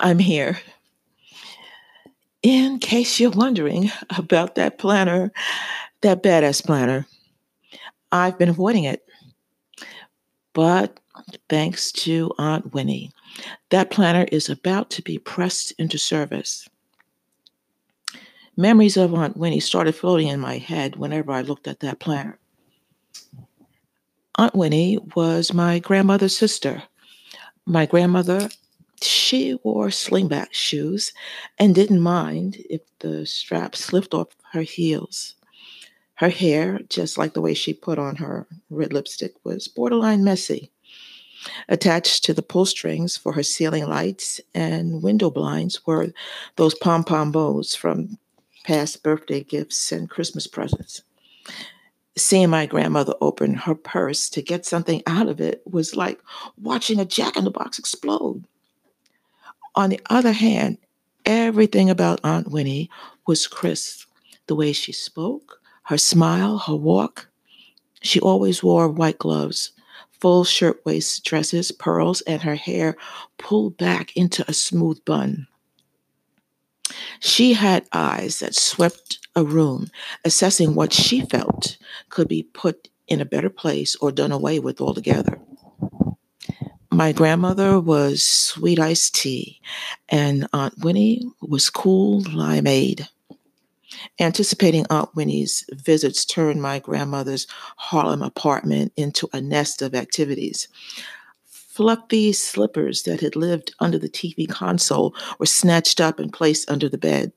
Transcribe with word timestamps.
I'm 0.00 0.18
here. 0.18 0.58
In 2.42 2.78
case 2.78 3.20
you're 3.20 3.30
wondering 3.30 3.90
about 4.16 4.54
that 4.54 4.78
planner, 4.78 5.30
that 6.00 6.22
badass 6.22 6.64
planner, 6.64 7.06
I've 8.10 8.38
been 8.38 8.48
avoiding 8.48 8.84
it. 8.84 9.04
But 10.54 10.98
thanks 11.50 11.92
to 11.92 12.32
Aunt 12.38 12.72
Winnie, 12.72 13.12
that 13.68 13.90
planner 13.90 14.26
is 14.32 14.48
about 14.48 14.88
to 14.90 15.02
be 15.02 15.18
pressed 15.18 15.72
into 15.72 15.98
service. 15.98 16.66
Memories 18.56 18.96
of 18.96 19.14
Aunt 19.14 19.36
Winnie 19.36 19.60
started 19.60 19.94
floating 19.94 20.28
in 20.28 20.40
my 20.40 20.56
head 20.56 20.96
whenever 20.96 21.30
I 21.32 21.42
looked 21.42 21.68
at 21.68 21.80
that 21.80 22.00
planner. 22.00 22.38
Aunt 24.36 24.54
Winnie 24.54 24.98
was 25.14 25.52
my 25.52 25.78
grandmother's 25.78 26.36
sister. 26.36 26.82
My 27.66 27.84
grandmother 27.84 28.48
she 29.02 29.58
wore 29.62 29.88
slingback 29.88 30.52
shoes 30.52 31.12
and 31.58 31.74
didn't 31.74 32.00
mind 32.00 32.56
if 32.68 32.82
the 32.98 33.26
strap 33.26 33.74
slipped 33.76 34.14
off 34.14 34.28
her 34.52 34.62
heels. 34.62 35.34
Her 36.14 36.28
hair, 36.28 36.80
just 36.88 37.16
like 37.16 37.32
the 37.32 37.40
way 37.40 37.54
she 37.54 37.72
put 37.72 37.98
on 37.98 38.16
her 38.16 38.46
red 38.68 38.92
lipstick, 38.92 39.34
was 39.42 39.68
borderline 39.68 40.22
messy. 40.22 40.70
Attached 41.68 42.24
to 42.24 42.34
the 42.34 42.42
pull 42.42 42.66
strings 42.66 43.16
for 43.16 43.32
her 43.32 43.42
ceiling 43.42 43.86
lights 43.86 44.40
and 44.54 45.02
window 45.02 45.30
blinds 45.30 45.86
were 45.86 46.12
those 46.56 46.74
pom-pom 46.74 47.32
bows 47.32 47.74
from 47.74 48.18
past 48.64 49.02
birthday 49.02 49.42
gifts 49.42 49.90
and 49.90 50.10
Christmas 50.10 50.46
presents. 50.46 51.02
Seeing 52.16 52.50
my 52.50 52.66
grandmother 52.66 53.14
open 53.22 53.54
her 53.54 53.74
purse 53.74 54.28
to 54.30 54.42
get 54.42 54.66
something 54.66 55.02
out 55.06 55.28
of 55.28 55.40
it 55.40 55.62
was 55.64 55.96
like 55.96 56.20
watching 56.60 57.00
a 57.00 57.06
jack-in-the-box 57.06 57.78
explode. 57.78 58.44
On 59.74 59.90
the 59.90 60.00
other 60.10 60.32
hand, 60.32 60.78
everything 61.24 61.90
about 61.90 62.20
Aunt 62.24 62.50
Winnie 62.50 62.90
was 63.26 63.46
crisp. 63.46 64.08
The 64.46 64.54
way 64.56 64.72
she 64.72 64.92
spoke, 64.92 65.60
her 65.84 65.98
smile, 65.98 66.58
her 66.58 66.74
walk. 66.74 67.28
She 68.02 68.18
always 68.18 68.62
wore 68.62 68.88
white 68.88 69.18
gloves, 69.18 69.70
full 70.10 70.44
shirtwaist 70.44 71.24
dresses, 71.24 71.70
pearls, 71.70 72.20
and 72.22 72.42
her 72.42 72.56
hair 72.56 72.96
pulled 73.38 73.76
back 73.76 74.16
into 74.16 74.44
a 74.48 74.52
smooth 74.52 75.04
bun. 75.04 75.46
She 77.20 77.52
had 77.52 77.86
eyes 77.92 78.40
that 78.40 78.54
swept 78.56 79.18
a 79.36 79.44
room, 79.44 79.90
assessing 80.24 80.74
what 80.74 80.92
she 80.92 81.20
felt 81.20 81.76
could 82.08 82.26
be 82.26 82.42
put 82.42 82.88
in 83.06 83.20
a 83.20 83.26
better 83.26 83.50
place 83.50 83.96
or 83.96 84.10
done 84.10 84.32
away 84.32 84.58
with 84.58 84.80
altogether 84.80 85.38
my 86.90 87.12
grandmother 87.12 87.78
was 87.78 88.22
sweet 88.22 88.78
iced 88.78 89.14
tea 89.14 89.60
and 90.08 90.46
Aunt 90.52 90.74
Winnie 90.78 91.30
was 91.40 91.70
cool 91.70 92.22
limeade. 92.22 93.06
Anticipating 94.18 94.86
Aunt 94.90 95.14
Winnie's 95.14 95.64
visits 95.72 96.24
turned 96.24 96.60
my 96.60 96.78
grandmother's 96.78 97.46
Harlem 97.76 98.22
apartment 98.22 98.92
into 98.96 99.28
a 99.32 99.40
nest 99.40 99.82
of 99.82 99.94
activities. 99.94 100.68
Fluffy 101.46 102.32
slippers 102.32 103.04
that 103.04 103.20
had 103.20 103.36
lived 103.36 103.72
under 103.78 103.98
the 103.98 104.08
TV 104.08 104.48
console 104.48 105.14
were 105.38 105.46
snatched 105.46 106.00
up 106.00 106.18
and 106.18 106.32
placed 106.32 106.68
under 106.70 106.88
the 106.88 106.98
bed. 106.98 107.32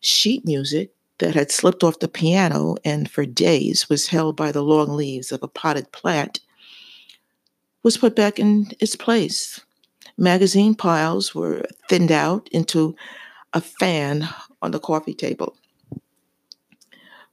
Sheet 0.00 0.44
music 0.44 0.92
that 1.18 1.34
had 1.34 1.50
slipped 1.50 1.82
off 1.82 1.98
the 1.98 2.08
piano 2.08 2.76
and 2.84 3.10
for 3.10 3.26
days 3.26 3.88
was 3.88 4.08
held 4.08 4.36
by 4.36 4.52
the 4.52 4.62
long 4.62 4.96
leaves 4.96 5.32
of 5.32 5.42
a 5.42 5.48
potted 5.48 5.90
plant 5.92 6.40
was 7.84 7.98
put 7.98 8.16
back 8.16 8.40
in 8.40 8.72
its 8.80 8.96
place. 8.96 9.60
Magazine 10.18 10.74
piles 10.74 11.34
were 11.34 11.62
thinned 11.88 12.10
out 12.10 12.48
into 12.50 12.96
a 13.52 13.60
fan 13.60 14.28
on 14.60 14.72
the 14.72 14.80
coffee 14.80 15.14
table. 15.14 15.56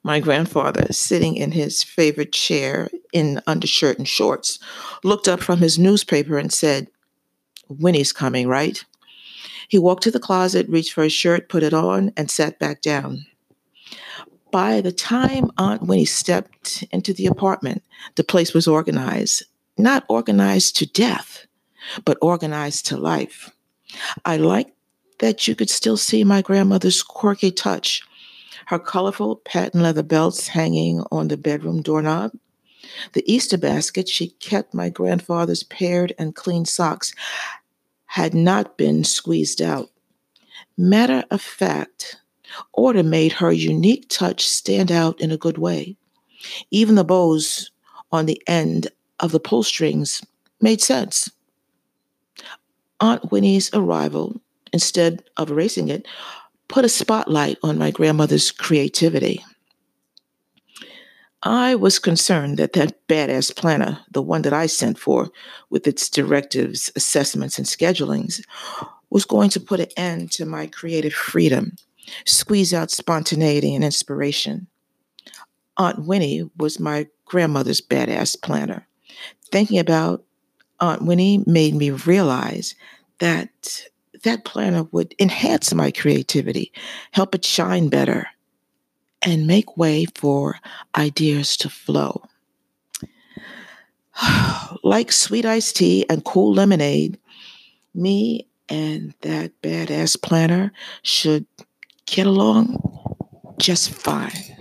My 0.04 0.20
grandfather, 0.20 0.92
sitting 0.92 1.36
in 1.36 1.52
his 1.52 1.84
favorite 1.84 2.32
chair 2.32 2.90
in 3.14 3.42
undershirt 3.46 3.98
and 3.98 4.08
shorts, 4.08 4.60
looked 5.04 5.28
up 5.28 5.40
from 5.40 5.60
his 5.60 5.80
newspaper 5.80 6.38
and 6.38 6.52
said, 6.52 6.88
Winnie's 7.70 8.12
coming, 8.12 8.48
right? 8.48 8.84
He 9.68 9.78
walked 9.80 10.04
to 10.04 10.12
the 10.12 10.20
closet, 10.20 10.68
reached 10.68 10.94
for 10.94 11.04
his 11.04 11.14
shirt, 11.14 11.50
put 11.50 11.64
it 11.64 11.74
on, 11.74 12.12
and 12.18 12.30
sat 12.30 12.60
back 12.60 12.82
down. 12.82 13.26
By 14.52 14.82
the 14.82 14.92
time 14.92 15.52
Aunt 15.58 15.84
Winnie 15.84 16.04
stepped 16.04 16.84
into 16.92 17.14
the 17.14 17.28
apartment, 17.28 17.84
the 18.16 18.24
place 18.24 18.54
was 18.54 18.68
organized 18.68 19.44
not 19.82 20.06
organized 20.08 20.78
to 20.78 20.86
death, 20.86 21.46
but 22.06 22.18
organized 22.22 22.86
to 22.88 22.98
life. 22.98 23.52
I 24.26 24.38
like 24.38 24.74
that 25.20 25.48
you 25.48 25.56
could 25.56 25.70
still 25.70 25.98
see 25.98 26.24
my 26.24 26.42
grandmother's 26.42 27.04
quirky 27.04 27.52
touch, 27.52 28.02
her 28.68 28.80
colorful 28.80 29.38
patent 29.38 29.84
leather 29.84 30.04
belts 30.04 30.48
hanging 30.48 31.04
on 31.12 31.28
the 31.28 31.38
bedroom 31.38 31.82
doorknob, 31.82 32.32
the 33.14 33.32
Easter 33.32 33.58
basket 33.58 34.10
she 34.10 34.30
kept 34.30 34.74
my 34.74 34.90
grandfather's 34.90 35.64
paired 35.64 36.14
and 36.18 36.36
clean 36.36 36.66
socks 36.66 37.14
had 38.06 38.34
not 38.34 38.78
been 38.78 39.04
squeezed 39.04 39.62
out. 39.62 39.90
Matter 40.78 41.24
of 41.32 41.42
fact, 41.42 42.18
order 42.74 43.04
made 43.04 43.34
her 43.34 43.52
unique 43.52 44.08
touch 44.10 44.48
stand 44.48 44.92
out 44.92 45.20
in 45.22 45.32
a 45.32 45.38
good 45.38 45.58
way. 45.58 45.96
Even 46.72 46.96
the 46.96 47.04
bows 47.04 47.72
on 48.12 48.26
the 48.26 48.42
end 48.48 48.88
of 49.22 49.32
the 49.32 49.40
pull 49.40 49.64
strings 49.64 50.22
made 50.60 50.82
sense. 50.82 51.32
Aunt 53.00 53.32
Winnie's 53.32 53.70
arrival, 53.74 54.42
instead 54.74 55.24
of 55.38 55.50
erasing 55.50 55.88
it, 55.88 56.06
put 56.68 56.86
a 56.86 56.90
spotlight 56.90 57.58
on 57.64 57.78
my 57.78 57.92
grandmother's 57.92 58.52
creativity. 58.52 59.44
I 61.44 61.74
was 61.74 61.98
concerned 61.98 62.58
that 62.58 62.74
that 62.74 63.08
badass 63.08 63.56
planner, 63.56 64.00
the 64.12 64.22
one 64.22 64.44
that 64.44 64.54
I 64.54 64.68
sent 64.68 65.00
for 65.00 65.32
with 65.72 65.88
its 65.88 66.08
directives, 66.08 66.92
assessments, 66.96 67.58
and 67.58 67.66
schedulings, 67.66 68.46
was 69.10 69.26
going 69.26 69.50
to 69.52 69.60
put 69.60 69.80
an 69.80 69.90
end 69.98 70.32
to 70.34 70.46
my 70.46 70.68
creative 70.68 71.14
freedom, 71.14 71.76
squeeze 72.26 72.74
out 72.74 72.92
spontaneity 72.92 73.74
and 73.74 73.84
inspiration. 73.84 74.68
Aunt 75.78 76.06
Winnie 76.06 76.48
was 76.58 76.80
my 76.80 77.08
grandmother's 77.26 77.82
badass 77.82 78.40
planner 78.40 78.88
thinking 79.52 79.80
about 79.80 80.24
Aunt 80.80 81.04
Winnie 81.04 81.44
made 81.46 81.76
me 81.76 81.92
realize 81.92 82.76
that 83.20 83.86
that 84.24 84.46
planner 84.46 84.84
would 84.92 85.16
enhance 85.20 85.74
my 85.74 85.92
creativity, 85.92 86.72
help 87.12 87.36
it 87.36 87.46
shine 87.46 87.90
better, 87.90 88.28
and 89.22 89.48
make 89.48 89.78
way 89.78 90.06
for 90.16 90.58
ideas 90.96 91.58
to 91.58 91.70
flow. 91.70 92.24
like 94.84 95.12
sweet 95.12 95.46
iced 95.46 95.76
tea 95.76 96.06
and 96.10 96.26
cool 96.26 96.54
lemonade, 96.54 97.18
me 97.94 98.48
and 98.70 99.14
that 99.22 99.52
badass 99.62 100.22
planner 100.22 100.72
should 101.04 101.46
get 102.06 102.26
along 102.26 102.78
just 103.60 103.92
fine. 103.92 104.61